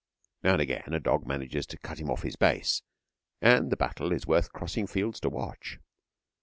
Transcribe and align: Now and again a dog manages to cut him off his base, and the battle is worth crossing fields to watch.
Now 0.41 0.53
and 0.53 0.61
again 0.63 0.95
a 0.95 0.99
dog 0.99 1.27
manages 1.27 1.67
to 1.67 1.77
cut 1.77 1.99
him 1.99 2.09
off 2.09 2.23
his 2.23 2.35
base, 2.35 2.81
and 3.39 3.71
the 3.71 3.77
battle 3.77 4.11
is 4.11 4.25
worth 4.25 4.51
crossing 4.51 4.87
fields 4.87 5.19
to 5.19 5.29
watch. 5.29 5.77